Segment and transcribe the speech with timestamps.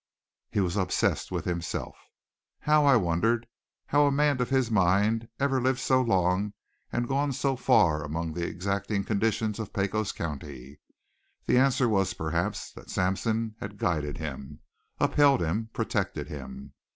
[0.49, 1.95] He was obsessed with himself.
[2.61, 3.45] How, I wondered,
[3.85, 6.53] had a man of his mind ever lived so long
[6.91, 10.79] and gone so far among the exacting conditions of Pecos County?
[11.45, 14.61] The answer was perhaps, that Sampson had guided him,
[14.99, 16.73] upheld him, protected him.